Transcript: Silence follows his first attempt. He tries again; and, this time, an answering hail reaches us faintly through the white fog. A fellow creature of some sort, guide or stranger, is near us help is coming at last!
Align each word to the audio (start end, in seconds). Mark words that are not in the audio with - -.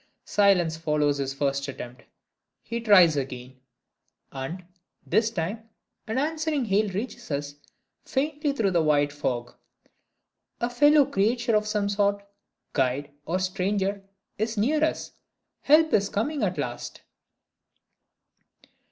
Silence 0.25 0.77
follows 0.77 1.19
his 1.19 1.31
first 1.31 1.67
attempt. 1.67 2.05
He 2.63 2.79
tries 2.79 3.15
again; 3.15 3.57
and, 4.31 4.65
this 5.05 5.29
time, 5.29 5.69
an 6.07 6.17
answering 6.17 6.65
hail 6.65 6.89
reaches 6.89 7.29
us 7.29 7.53
faintly 8.03 8.51
through 8.51 8.71
the 8.71 8.81
white 8.81 9.13
fog. 9.13 9.53
A 10.59 10.71
fellow 10.71 11.05
creature 11.05 11.55
of 11.55 11.67
some 11.67 11.87
sort, 11.87 12.25
guide 12.73 13.11
or 13.27 13.37
stranger, 13.37 14.01
is 14.39 14.57
near 14.57 14.83
us 14.83 15.11
help 15.61 15.93
is 15.93 16.09
coming 16.09 16.41
at 16.41 16.57
last! 16.57 17.01